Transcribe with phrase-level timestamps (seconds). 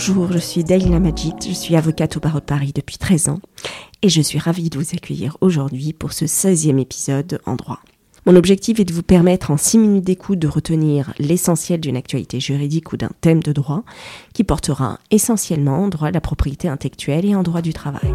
[0.00, 3.40] Bonjour, je suis Dalila Majid, je suis avocate au barreau de Paris depuis 13 ans
[4.00, 7.80] et je suis ravie de vous accueillir aujourd'hui pour ce 16e épisode en droit.
[8.24, 12.38] Mon objectif est de vous permettre en 6 minutes d'écoute de retenir l'essentiel d'une actualité
[12.38, 13.82] juridique ou d'un thème de droit
[14.34, 18.14] qui portera essentiellement en droit de la propriété intellectuelle et en droit du travail.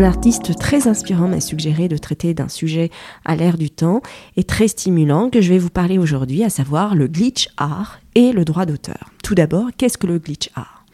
[0.00, 2.90] Un artiste très inspirant m'a suggéré de traiter d'un sujet
[3.26, 4.00] à l'air du temps
[4.34, 8.32] et très stimulant que je vais vous parler aujourd'hui, à savoir le glitch art et
[8.32, 9.10] le droit d'auteur.
[9.22, 10.86] Tout d'abord, qu'est-ce que le glitch art?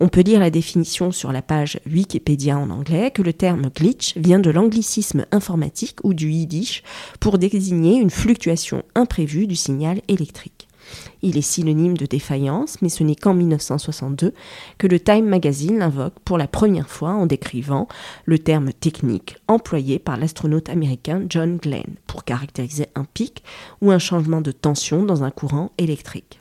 [0.00, 4.18] On peut lire la définition sur la page Wikipédia en anglais que le terme glitch
[4.18, 6.82] vient de l'anglicisme informatique ou du yiddish
[7.20, 10.68] pour désigner une fluctuation imprévue du signal électrique.
[11.22, 14.34] Il est synonyme de défaillance, mais ce n'est qu'en 1962
[14.78, 17.88] que le Time Magazine l'invoque pour la première fois en décrivant
[18.24, 23.42] le terme technique employé par l'astronaute américain John Glenn pour caractériser un pic
[23.80, 26.40] ou un changement de tension dans un courant électrique.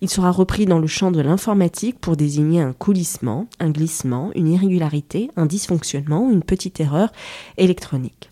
[0.00, 4.48] Il sera repris dans le champ de l'informatique pour désigner un coulissement, un glissement, une
[4.48, 7.12] irrégularité, un dysfonctionnement ou une petite erreur
[7.58, 8.30] électronique.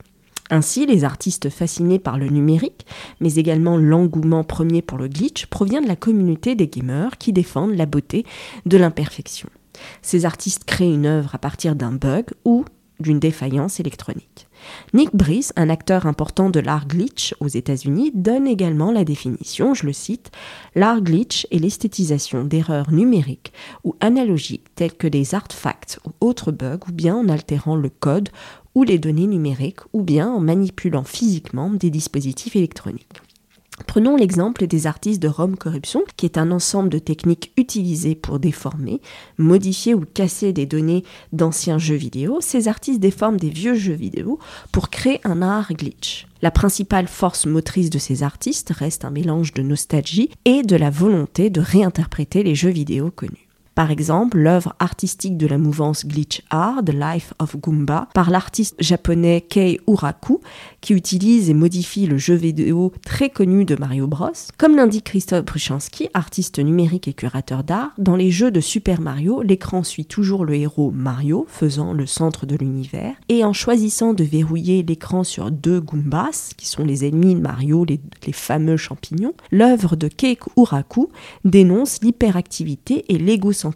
[0.51, 2.87] Ainsi, les artistes fascinés par le numérique,
[3.21, 7.77] mais également l'engouement premier pour le glitch, provient de la communauté des gamers qui défendent
[7.77, 8.25] la beauté
[8.67, 9.49] de l'imperfection.
[10.03, 12.65] Ces artistes créent une œuvre à partir d'un bug ou
[13.01, 14.47] d'une défaillance électronique.
[14.93, 19.87] Nick Brice, un acteur important de l'art glitch aux États-Unis, donne également la définition, je
[19.87, 20.31] le cite,
[20.75, 23.53] L'art glitch est l'esthétisation d'erreurs numériques
[23.85, 28.31] ou analogiques telles que des artefacts ou autres bugs ou bien en altérant le code
[28.75, 33.21] ou les données numériques, ou bien en manipulant physiquement des dispositifs électroniques.
[33.87, 38.39] Prenons l'exemple des artistes de Rome Corruption, qui est un ensemble de techniques utilisées pour
[38.39, 39.01] déformer,
[39.39, 42.39] modifier ou casser des données d'anciens jeux vidéo.
[42.41, 44.39] Ces artistes déforment des vieux jeux vidéo
[44.73, 46.27] pour créer un art glitch.
[46.43, 50.91] La principale force motrice de ces artistes reste un mélange de nostalgie et de la
[50.91, 53.48] volonté de réinterpréter les jeux vidéo connus.
[53.79, 58.75] Par exemple, l'œuvre artistique de la mouvance Glitch Art, The Life of Goomba, par l'artiste
[58.81, 60.41] japonais Kei Uraku,
[60.81, 64.33] qui utilise et modifie le jeu vidéo très connu de Mario Bros.
[64.59, 69.43] Comme l'indique Christophe Bruchansky, artiste numérique et curateur d'art, dans les jeux de Super Mario,
[69.43, 74.25] l'écran suit toujours le héros Mario, faisant le centre de l'univers, et en choisissant de
[74.25, 79.35] verrouiller l'écran sur deux Goombas, qui sont les ennemis de Mario, les, les fameux champignons,
[79.53, 81.11] l'œuvre de Kei Uraku
[81.45, 83.68] dénonce l'hyperactivité et l'égocentrisme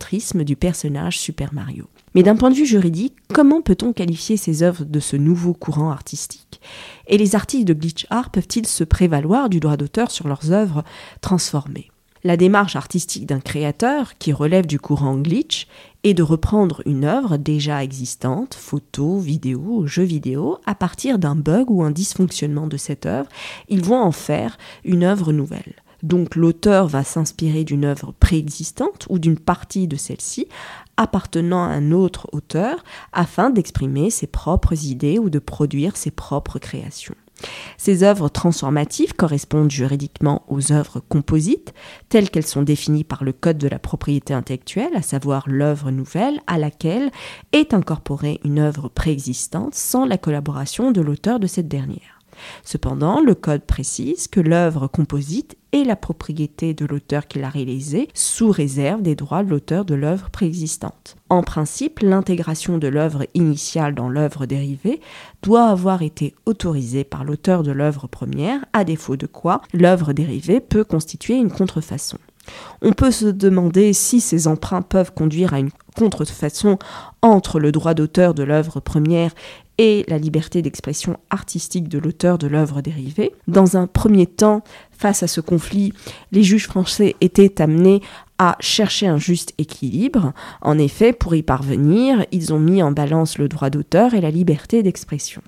[0.45, 1.89] du personnage Super Mario.
[2.15, 5.91] Mais d'un point de vue juridique, comment peut-on qualifier ces œuvres de ce nouveau courant
[5.91, 6.61] artistique?
[7.07, 10.85] Et les artistes de glitch art peuvent-ils se prévaloir du droit d'auteur sur leurs œuvres
[11.21, 11.91] transformées?
[12.25, 15.67] La démarche artistique d'un créateur, qui relève du courant glitch,
[16.05, 21.69] est de reprendre une œuvre déjà existante, photo, vidéo, jeu vidéo, à partir d'un bug
[21.71, 23.29] ou un dysfonctionnement de cette œuvre,
[23.69, 25.82] ils vont en faire une œuvre nouvelle.
[26.03, 30.49] Donc l'auteur va s'inspirer d'une œuvre préexistante ou d'une partie de celle-ci
[30.97, 32.83] appartenant à un autre auteur
[33.13, 37.15] afin d'exprimer ses propres idées ou de produire ses propres créations.
[37.77, 41.75] Ces œuvres transformatives correspondent juridiquement aux œuvres composites,
[42.09, 46.41] telles qu'elles sont définies par le Code de la propriété intellectuelle, à savoir l'œuvre nouvelle
[46.47, 47.11] à laquelle
[47.53, 52.22] est incorporée une œuvre préexistante sans la collaboration de l'auteur de cette dernière.
[52.65, 58.09] Cependant, le Code précise que l'œuvre composite et la propriété de l'auteur qui l'a réalisée
[58.15, 61.17] sous réserve des droits de l'auteur de l'œuvre préexistante.
[61.31, 65.01] En principe, l'intégration de l'œuvre initiale dans l'œuvre dérivée
[65.43, 70.61] doit avoir été autorisée par l'auteur de l'œuvre première, à défaut de quoi l'œuvre dérivée
[70.61, 72.19] peut constituer une contrefaçon.
[72.83, 76.79] On peut se demander si ces emprunts peuvent conduire à une contrefaçon
[77.23, 79.33] entre le droit d'auteur de l'œuvre première
[79.83, 83.33] et la liberté d'expression artistique de l'auteur de l'œuvre dérivée.
[83.49, 84.63] Dans un premier temps,
[84.93, 85.93] face à ce conflit,
[86.31, 88.01] les juges français étaient amenés
[88.39, 90.35] à chercher un juste équilibre.
[90.61, 94.31] En effet, pour y parvenir, ils ont mis en balance le droit d'auteur et la
[94.31, 95.43] liberté d'expression.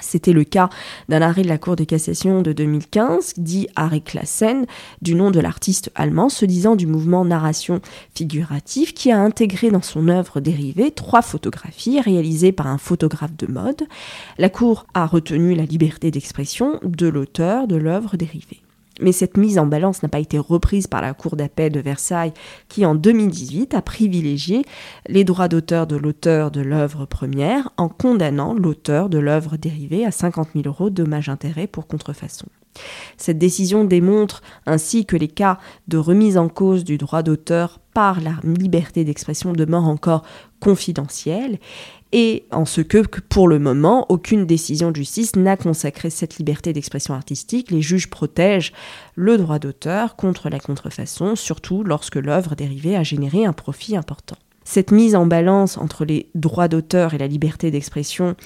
[0.00, 0.70] C'était le cas
[1.08, 4.66] d'un arrêt de la Cour de cassation de 2015, dit arrêt Klassen,
[5.02, 7.80] du nom de l'artiste allemand, se disant du mouvement narration
[8.14, 13.46] figurative, qui a intégré dans son œuvre dérivée trois photographies réalisées par un photographe de
[13.46, 13.82] mode.
[14.38, 18.63] La Cour a retenu la liberté d'expression de l'auteur de l'œuvre dérivée.
[19.00, 22.32] Mais cette mise en balance n'a pas été reprise par la Cour d'appel de Versailles
[22.68, 24.64] qui en 2018 a privilégié
[25.08, 30.10] les droits d'auteur de l'auteur de l'œuvre première en condamnant l'auteur de l'œuvre dérivée à
[30.10, 32.46] 50 000 euros dommages-intérêts pour contrefaçon.
[33.16, 38.20] Cette décision démontre ainsi que les cas de remise en cause du droit d'auteur par
[38.20, 40.24] la liberté d'expression demeurent encore
[40.60, 41.58] confidentiels
[42.16, 42.98] et en ce que,
[43.28, 47.72] pour le moment, aucune décision de justice n'a consacré cette liberté d'expression artistique.
[47.72, 48.72] Les juges protègent
[49.16, 54.36] le droit d'auteur contre la contrefaçon, surtout lorsque l'œuvre dérivée a généré un profit important.
[54.62, 58.36] Cette mise en balance entre les droits d'auteur et la liberté d'expression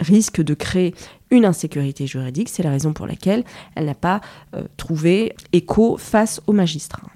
[0.00, 0.94] risque de créer
[1.30, 2.48] une insécurité juridique.
[2.48, 3.44] C'est la raison pour laquelle
[3.74, 4.20] elle n'a pas
[4.54, 7.10] euh, trouvé écho face aux magistrats.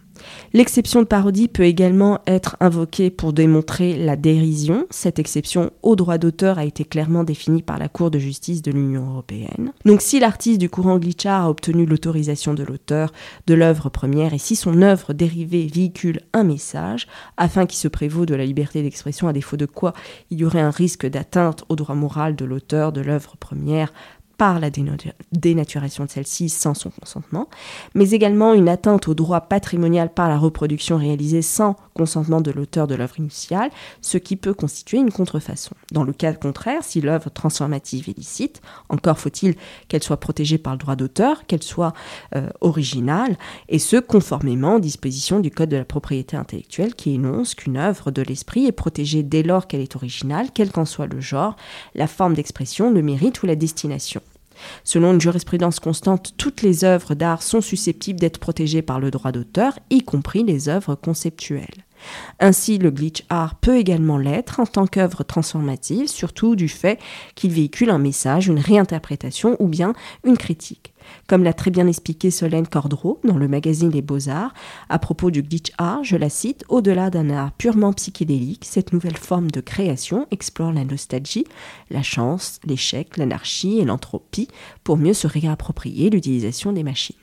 [0.52, 4.86] L'exception de parodie peut également être invoquée pour démontrer la dérision.
[4.90, 8.70] Cette exception au droit d'auteur a été clairement définie par la Cour de justice de
[8.70, 9.72] l'Union européenne.
[9.84, 13.12] Donc si l'artiste du courant glitchard a obtenu l'autorisation de l'auteur
[13.46, 17.06] de l'œuvre première et si son œuvre dérivée véhicule un message,
[17.36, 19.92] afin qu'il se prévaut de la liberté d'expression, à défaut de quoi
[20.30, 23.92] il y aurait un risque d'atteinte au droit moral de l'auteur de l'œuvre première
[24.40, 24.70] par la
[25.32, 27.50] dénaturation de celle-ci sans son consentement,
[27.94, 32.86] mais également une atteinte au droit patrimonial par la reproduction réalisée sans consentement de l'auteur
[32.86, 33.70] de l'œuvre initiale,
[34.00, 35.72] ce qui peut constituer une contrefaçon.
[35.92, 39.56] Dans le cas contraire, si l'œuvre transformative est licite, encore faut-il
[39.88, 41.92] qu'elle soit protégée par le droit d'auteur, qu'elle soit
[42.34, 43.36] euh, originale,
[43.68, 48.10] et ce conformément aux dispositions du Code de la propriété intellectuelle qui énonce qu'une œuvre
[48.10, 51.56] de l'esprit est protégée dès lors qu'elle est originale, quel qu'en soit le genre,
[51.94, 54.22] la forme d'expression, le mérite ou la destination.
[54.84, 59.32] Selon une jurisprudence constante, toutes les œuvres d'art sont susceptibles d'être protégées par le droit
[59.32, 61.84] d'auteur, y compris les œuvres conceptuelles.
[62.38, 66.98] Ainsi, le glitch art peut également l'être en tant qu'œuvre transformative, surtout du fait
[67.34, 69.92] qu'il véhicule un message, une réinterprétation ou bien
[70.24, 70.94] une critique.
[71.26, 74.54] Comme l'a très bien expliqué Solène Cordreau dans le magazine Les Beaux-Arts,
[74.88, 79.16] à propos du glitch art, je la cite, Au-delà d'un art purement psychédélique, cette nouvelle
[79.16, 81.44] forme de création explore la nostalgie,
[81.90, 84.48] la chance, l'échec, l'anarchie et l'entropie
[84.84, 87.16] pour mieux se réapproprier l'utilisation des machines.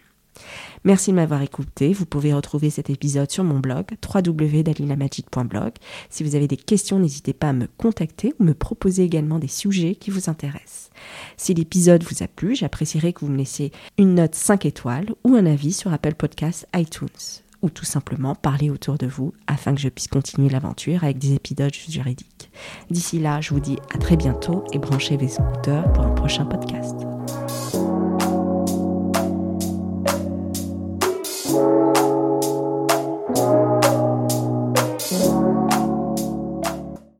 [0.83, 1.94] Merci de m'avoir écouté.
[1.94, 5.74] Vous pouvez retrouver cet épisode sur mon blog www.dalilamagic.blog.
[6.09, 9.47] Si vous avez des questions, n'hésitez pas à me contacter ou me proposer également des
[9.47, 10.89] sujets qui vous intéressent.
[11.38, 15.36] Si l'épisode vous a plu, j'apprécierais que vous me laissiez une note 5 étoiles ou
[15.36, 17.07] un avis sur Apple Podcasts iTunes
[17.62, 21.34] ou tout simplement parler autour de vous afin que je puisse continuer l'aventure avec des
[21.34, 22.51] épisodes juridiques.
[22.89, 26.45] D'ici là, je vous dis à très bientôt et branchez vos écouteurs pour un prochain
[26.45, 26.95] podcast.